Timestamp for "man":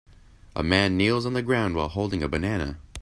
0.63-0.97